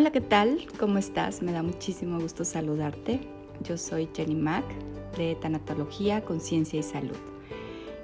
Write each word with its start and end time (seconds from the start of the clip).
Hola, 0.00 0.12
¿qué 0.12 0.20
tal? 0.20 0.64
¿Cómo 0.78 0.98
estás? 0.98 1.42
Me 1.42 1.50
da 1.50 1.64
muchísimo 1.64 2.20
gusto 2.20 2.44
saludarte. 2.44 3.18
Yo 3.64 3.76
soy 3.76 4.08
Jenny 4.14 4.36
Mack 4.36 4.64
de 5.16 5.34
Tanatología, 5.34 6.24
Conciencia 6.24 6.78
y 6.78 6.84
Salud. 6.84 7.16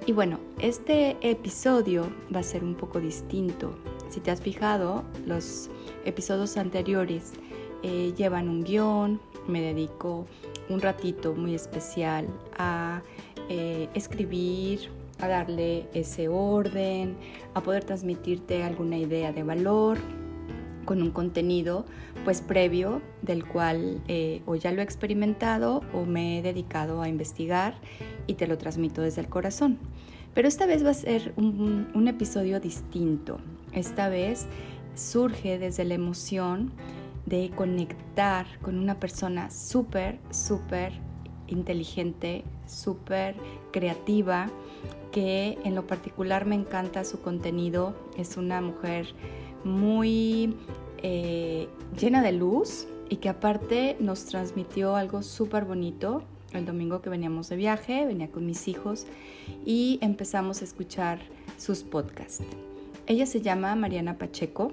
Y 0.04 0.10
bueno, 0.10 0.40
este 0.58 1.16
episodio 1.20 2.08
va 2.34 2.40
a 2.40 2.42
ser 2.42 2.64
un 2.64 2.74
poco 2.74 2.98
distinto. 2.98 3.78
Si 4.08 4.18
te 4.18 4.32
has 4.32 4.40
fijado, 4.40 5.04
los 5.24 5.70
episodios 6.04 6.56
anteriores 6.56 7.32
eh, 7.84 8.12
llevan 8.16 8.48
un 8.48 8.64
guion, 8.64 9.20
me 9.46 9.60
dedico 9.60 10.26
un 10.68 10.80
ratito 10.80 11.32
muy 11.34 11.54
especial 11.54 12.26
a 12.58 13.02
eh, 13.48 13.88
escribir, 13.94 14.90
a 15.20 15.28
darle 15.28 15.86
ese 15.94 16.26
orden, 16.26 17.14
a 17.54 17.62
poder 17.62 17.84
transmitirte 17.84 18.64
alguna 18.64 18.98
idea 18.98 19.30
de 19.30 19.44
valor 19.44 19.98
con 20.84 21.02
un 21.02 21.10
contenido 21.10 21.84
pues 22.24 22.40
previo 22.40 23.02
del 23.22 23.44
cual 23.44 24.02
eh, 24.08 24.42
o 24.46 24.54
ya 24.54 24.72
lo 24.72 24.80
he 24.80 24.84
experimentado 24.84 25.82
o 25.92 26.04
me 26.04 26.38
he 26.38 26.42
dedicado 26.42 27.02
a 27.02 27.08
investigar 27.08 27.74
y 28.26 28.34
te 28.34 28.46
lo 28.46 28.58
transmito 28.58 29.02
desde 29.02 29.20
el 29.20 29.28
corazón. 29.28 29.78
Pero 30.34 30.48
esta 30.48 30.66
vez 30.66 30.84
va 30.84 30.90
a 30.90 30.94
ser 30.94 31.32
un, 31.36 31.88
un 31.94 32.08
episodio 32.08 32.60
distinto. 32.60 33.38
Esta 33.72 34.08
vez 34.08 34.46
surge 34.94 35.58
desde 35.58 35.84
la 35.84 35.94
emoción 35.94 36.72
de 37.26 37.50
conectar 37.54 38.46
con 38.60 38.78
una 38.78 39.00
persona 39.00 39.50
súper, 39.50 40.18
súper 40.30 40.92
inteligente, 41.46 42.44
súper 42.66 43.36
creativa, 43.72 44.50
que 45.12 45.58
en 45.64 45.74
lo 45.74 45.86
particular 45.86 46.44
me 46.44 46.54
encanta 46.54 47.04
su 47.04 47.20
contenido. 47.20 47.94
Es 48.16 48.36
una 48.36 48.60
mujer 48.60 49.14
muy 49.64 50.56
eh, 51.06 51.68
llena 52.00 52.22
de 52.22 52.32
luz 52.32 52.86
y 53.10 53.16
que 53.16 53.28
aparte 53.28 53.94
nos 54.00 54.24
transmitió 54.24 54.96
algo 54.96 55.22
súper 55.22 55.66
bonito. 55.66 56.22
El 56.54 56.64
domingo 56.64 57.02
que 57.02 57.10
veníamos 57.10 57.50
de 57.50 57.56
viaje, 57.56 58.06
venía 58.06 58.30
con 58.30 58.46
mis 58.46 58.68
hijos 58.68 59.06
y 59.66 59.98
empezamos 60.00 60.62
a 60.62 60.64
escuchar 60.64 61.20
sus 61.58 61.82
podcasts. 61.82 62.42
Ella 63.06 63.26
se 63.26 63.42
llama 63.42 63.74
Mariana 63.74 64.16
Pacheco, 64.16 64.72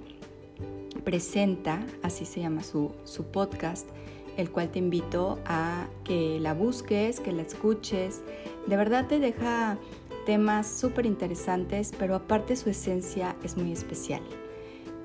presenta, 1.04 1.86
así 2.02 2.24
se 2.24 2.40
llama 2.40 2.64
su, 2.64 2.94
su 3.04 3.26
podcast, 3.26 3.90
el 4.38 4.52
cual 4.52 4.70
te 4.72 4.80
invito 4.80 5.38
a 5.46 5.90
que 6.06 6.40
la 6.40 6.54
busques, 6.54 7.20
que 7.20 7.34
la 7.34 7.42
escuches. 7.42 8.22
De 8.68 8.78
verdad 8.78 9.08
te 9.08 9.20
deja 9.20 9.78
temas 10.26 10.66
súper 10.66 11.06
interesantes, 11.06 11.92
pero 12.00 12.16
aparte 12.16 12.56
su 12.56 12.70
esencia 12.70 13.36
es 13.44 13.58
muy 13.58 13.74
especial. 13.74 14.22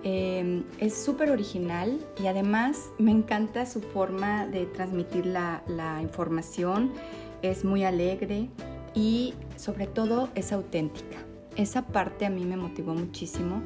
Em, 0.03 0.65
es 0.79 0.95
súper 0.95 1.31
original 1.31 1.99
y 2.23 2.27
además 2.27 2.91
me 2.99 3.11
encanta 3.11 3.67
su 3.67 3.81
forma 3.81 4.47
de 4.47 4.67
transmitir 4.67 5.27
la, 5.27 5.63
información. 6.01 6.93
Es 7.43 7.65
muy 7.65 7.85
alegre 7.85 8.49
y 8.95 9.35
sobre 9.57 9.87
todo 9.87 10.29
es 10.35 10.53
auténtica. 10.53 11.17
Esa 11.57 11.87
parte 11.87 12.27
a 12.27 12.31
mí 12.31 12.45
me 12.45 12.57
motivó 12.57 12.95
muchísimo 12.95 13.63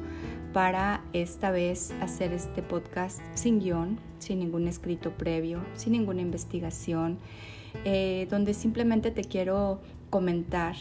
para 0.53 1.03
esta 1.13 1.51
vez 1.51 1.93
hacer 2.01 2.33
este 2.33 2.61
podcast 2.61 3.21
sin 3.33 3.59
guion, 3.59 3.99
sin 4.19 4.39
ningún 4.39 4.67
escrito 4.67 5.11
previo, 5.11 5.61
sin 5.75 5.93
ninguna 5.93 6.21
investigación, 6.21 7.19
eh, 7.85 8.27
donde 8.29 8.53
simplemente 8.53 9.11
te 9.11 9.23
quiero 9.23 9.81
comentar 10.09 10.75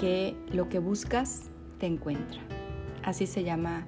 que 0.00 0.36
lo 0.52 0.68
que 0.68 0.78
buscas 0.78 1.50
te 1.78 1.86
encuentra. 1.86 2.40
Así 3.02 3.26
se 3.26 3.44
llama 3.44 3.86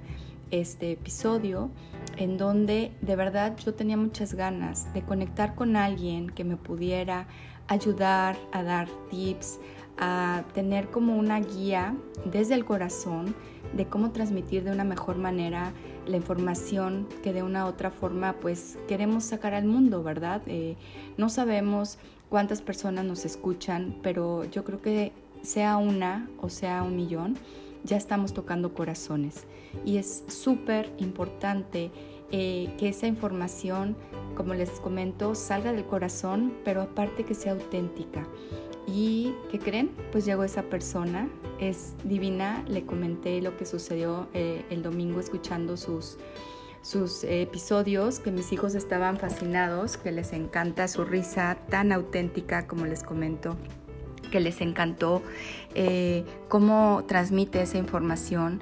este 0.50 0.92
episodio 0.92 1.70
en 2.16 2.36
donde 2.36 2.92
de 3.00 3.16
verdad 3.16 3.56
yo 3.56 3.74
tenía 3.74 3.96
muchas 3.96 4.34
ganas 4.34 4.92
de 4.94 5.02
conectar 5.02 5.54
con 5.54 5.76
alguien 5.76 6.30
que 6.30 6.44
me 6.44 6.56
pudiera 6.56 7.26
ayudar 7.68 8.36
a 8.52 8.62
dar 8.62 8.88
tips, 9.10 9.60
a 9.98 10.44
tener 10.54 10.90
como 10.90 11.16
una 11.16 11.40
guía 11.40 11.94
desde 12.24 12.54
el 12.54 12.64
corazón 12.64 13.34
de 13.74 13.86
cómo 13.86 14.12
transmitir 14.12 14.64
de 14.64 14.72
una 14.72 14.84
mejor 14.84 15.18
manera 15.18 15.72
la 16.06 16.16
información 16.16 17.06
que 17.22 17.32
de 17.32 17.42
una 17.42 17.66
u 17.66 17.68
otra 17.68 17.90
forma 17.90 18.34
pues 18.40 18.78
queremos 18.88 19.24
sacar 19.24 19.54
al 19.54 19.66
mundo, 19.66 20.02
¿verdad? 20.02 20.42
Eh, 20.46 20.76
no 21.16 21.28
sabemos 21.28 21.98
cuántas 22.30 22.62
personas 22.62 23.04
nos 23.04 23.24
escuchan, 23.24 23.96
pero 24.02 24.44
yo 24.44 24.64
creo 24.64 24.80
que 24.80 25.12
sea 25.42 25.76
una 25.76 26.28
o 26.40 26.48
sea 26.48 26.82
un 26.82 26.96
millón, 26.96 27.36
ya 27.84 27.96
estamos 27.96 28.32
tocando 28.34 28.74
corazones. 28.74 29.44
Y 29.84 29.98
es 29.98 30.24
súper 30.28 30.92
importante 30.98 31.90
eh, 32.30 32.74
que 32.78 32.88
esa 32.88 33.06
información, 33.06 33.96
como 34.36 34.54
les 34.54 34.70
comento, 34.80 35.34
salga 35.34 35.72
del 35.72 35.84
corazón, 35.84 36.54
pero 36.64 36.82
aparte 36.82 37.24
que 37.24 37.34
sea 37.34 37.52
auténtica. 37.52 38.26
¿Y 38.86 39.34
qué 39.50 39.58
creen? 39.58 39.90
Pues 40.12 40.24
llegó 40.24 40.44
esa 40.44 40.62
persona, 40.62 41.28
es 41.60 41.94
divina, 42.04 42.64
le 42.68 42.86
comenté 42.86 43.40
lo 43.42 43.56
que 43.56 43.66
sucedió 43.66 44.28
eh, 44.32 44.64
el 44.70 44.82
domingo 44.82 45.20
escuchando 45.20 45.76
sus, 45.76 46.16
sus 46.80 47.24
episodios, 47.24 48.18
que 48.18 48.30
mis 48.30 48.50
hijos 48.52 48.74
estaban 48.74 49.18
fascinados, 49.18 49.98
que 49.98 50.10
les 50.10 50.32
encanta 50.32 50.88
su 50.88 51.04
risa 51.04 51.58
tan 51.68 51.92
auténtica 51.92 52.66
como 52.66 52.86
les 52.86 53.02
comento 53.02 53.56
que 54.28 54.40
les 54.40 54.60
encantó 54.60 55.22
eh, 55.74 56.24
cómo 56.48 57.04
transmite 57.06 57.62
esa 57.62 57.78
información. 57.78 58.60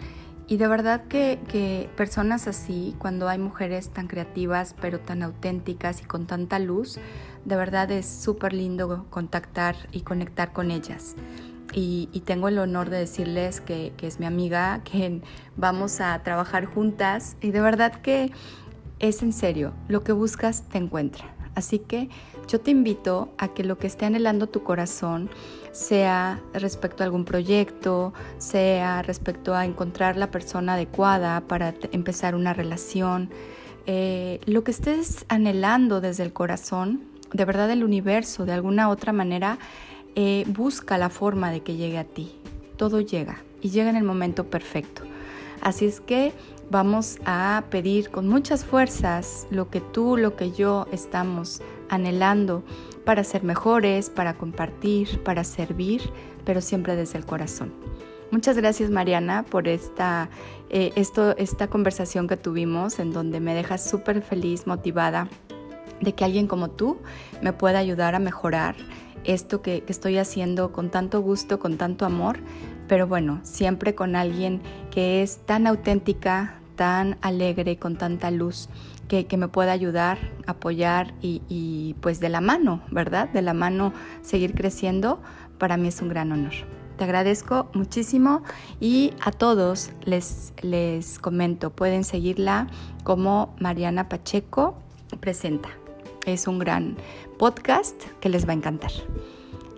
Y 0.49 0.59
de 0.59 0.69
verdad 0.69 1.05
que, 1.09 1.41
que, 1.49 1.89
personas 1.97 2.47
así, 2.47 2.95
cuando 2.99 3.29
hay 3.29 3.39
mujeres 3.39 3.91
tan 3.91 4.07
creativas, 4.07 4.77
pero 4.81 5.01
tan 5.01 5.23
auténticas 5.25 6.03
y 6.03 6.05
con 6.05 6.27
tanta 6.27 6.61
luz, 6.61 7.01
de 7.45 7.57
verdad 7.57 7.91
es 7.91 8.07
súper 8.07 8.53
lindo 8.53 9.07
contactar 9.11 9.75
y 9.91 10.03
conectar 10.03 10.53
con 10.53 10.71
ellas. 10.71 11.17
Y, 11.73 12.09
y, 12.13 12.21
tengo 12.21 12.47
el 12.47 12.59
honor 12.59 12.91
de 12.91 12.99
decirles 12.99 13.61
que, 13.61 13.93
que 13.97 14.07
es 14.07 14.21
mi 14.21 14.27
amiga, 14.27 14.83
que 14.91 15.21
vamos 15.57 16.01
a 16.01 16.23
trabajar 16.23 16.65
juntas. 16.67 17.37
Y 17.41 17.51
de 17.51 17.61
verdad 17.61 17.93
que 18.01 18.31
es 18.99 19.23
en 19.23 19.33
serio, 19.33 19.75
lo 19.89 20.05
que 20.05 20.13
buscas 20.13 20.63
te 20.69 20.79
encuentra. 20.79 21.36
Así 21.57 21.79
que 21.79 22.11
yo 22.49 22.61
te 22.61 22.71
invito 22.71 23.31
a 23.39 23.49
que 23.49 23.65
lo 23.65 23.79
que 23.79 23.87
esté 23.87 24.05
anhelando 24.05 24.47
tu 24.47 24.63
corazón 24.63 25.31
sea 25.73 26.41
respecto 26.53 27.03
a 27.03 27.07
algún 27.07 27.25
proyecto, 27.25 28.13
sea 28.39 29.03
respecto 29.03 29.55
a 29.55 29.65
encontrar 29.65 30.17
la 30.17 30.31
persona 30.31 30.75
adecuada 30.75 31.41
para 31.41 31.75
empezar 31.93 32.35
una 32.35 32.53
relación, 32.53 33.31
eh, 33.87 34.39
lo 34.45 34.65
que 34.65 34.71
estés 34.71 35.25
anhelando 35.29 36.03
desde 36.03 36.25
el 36.25 36.33
corazón, 36.35 37.05
de 37.33 37.45
verdad 37.47 37.71
el 37.71 37.85
universo, 37.85 38.45
de 38.45 38.53
alguna 38.53 38.91
otra 38.91 39.13
manera, 39.13 39.59
eh, 40.15 40.45
busca 40.49 40.99
la 40.99 41.09
forma 41.09 41.51
de 41.51 41.61
que 41.61 41.77
llegue 41.77 41.99
a 41.99 42.05
ti. 42.05 42.33
Todo 42.77 43.01
llega 43.01 43.43
y 43.63 43.71
llega 43.71 43.89
en 43.89 43.97
el 43.97 44.05
momento 44.05 44.45
perfecto. 44.45 45.03
Así 45.63 45.87
es 45.87 46.01
que 46.01 46.33
vamos 46.71 47.19
a 47.25 47.65
pedir 47.71 48.11
con 48.11 48.29
muchas 48.29 48.65
fuerzas 48.65 49.47
lo 49.51 49.71
que 49.71 49.81
tú, 49.81 50.17
lo 50.17 50.37
que 50.37 50.53
yo 50.53 50.87
estamos 50.93 51.63
anhelando 51.89 52.65
para 53.05 53.25
ser 53.25 53.45
mejores, 53.45 54.11
para 54.11 54.35
compartir, 54.35 55.23
para 55.23 55.45
servir, 55.45 56.03
pero 56.45 56.61
siempre 56.61 56.97
desde 56.97 57.19
el 57.19 57.27
corazón. 57.27 57.73
Muchas 58.31 58.57
gracias 58.57 58.91
Mariana 58.91 59.45
por 59.45 59.69
esta, 59.69 60.29
eh, 60.69 60.93
esto, 60.97 61.37
esta 61.37 61.69
conversación 61.69 62.27
que 62.27 62.37
tuvimos 62.37 62.99
en 62.99 63.13
donde 63.13 63.39
me 63.39 63.55
dejas 63.55 63.89
súper 63.89 64.21
feliz, 64.23 64.67
motivada 64.67 65.29
de 66.01 66.15
que 66.15 66.25
alguien 66.25 66.49
como 66.49 66.69
tú 66.69 66.99
me 67.41 67.53
pueda 67.53 67.79
ayudar 67.79 68.15
a 68.15 68.19
mejorar 68.19 68.75
esto 69.27 69.63
que, 69.63 69.85
estoy 69.89 70.19
haciendo 70.19 70.73
con 70.73 70.91
tanto 70.91 71.21
gusto, 71.21 71.59
con 71.59 71.77
tanto 71.77 72.05
amor, 72.05 72.39
pero 72.89 73.07
bueno, 73.07 73.41
siempre 73.43 73.95
con 73.95 74.17
alguien 74.17 74.61
que 74.91 75.23
es 75.23 75.39
tan 75.39 75.67
auténtica, 75.67 76.55
tan 76.77 77.19
alegre, 77.21 77.79
con 77.79 77.97
tanta 77.97 78.31
luz, 78.31 78.69
que, 79.09 79.27
me 79.37 79.49
pueda 79.49 79.73
ayudar, 79.73 80.19
apoyar 80.47 81.15
y, 81.23 81.43
y, 81.49 81.95
pues 82.01 82.21
de 82.21 82.29
la 82.29 82.41
mano, 82.41 82.83
¿verdad? 82.91 83.29
De 83.29 83.43
la 83.43 83.55
mano 83.55 83.93
seguir 84.23 84.55
creciendo, 84.55 85.21
para 85.59 85.77
mí 85.77 85.89
es 85.89 86.03
un 86.03 86.09
gran 86.09 86.33
honor. 86.33 86.53
Te 86.97 87.05
agradezco 87.05 87.69
muchísimo 87.75 88.43
y 88.81 89.13
a 89.21 89.31
todos 89.31 89.91
les, 90.05 90.55
les 90.63 91.19
comento, 91.19 91.71
pueden 91.71 92.05
seguirla 92.05 92.69
como 93.05 93.55
Mariana 93.61 94.09
Pacheco 94.09 94.79
Presenta. 95.21 95.69
Es 96.27 96.49
un 96.49 96.59
gran 96.59 96.97
podcast 97.39 98.03
que 98.21 98.29
les 98.29 98.49
va 98.49 98.51
a 98.51 98.57
encantar. 98.57 98.91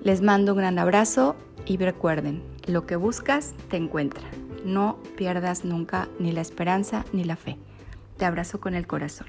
Les 0.02 0.22
mando 0.22 0.52
un 0.52 0.58
gran 0.58 0.78
abrazo 0.78 1.36
y 1.66 1.76
recuerden, 1.76 2.42
lo 2.66 2.86
que 2.86 2.96
buscas 2.96 3.52
te 3.68 3.76
encuentra. 3.76 4.24
No 4.64 4.98
pierdas 5.18 5.66
nunca 5.66 6.08
ni 6.18 6.32
la 6.32 6.40
esperanza 6.40 7.04
ni 7.12 7.24
la 7.24 7.36
fe. 7.36 7.58
Te 8.16 8.24
abrazo 8.24 8.60
con 8.60 8.74
el 8.74 8.86
corazón. 8.86 9.26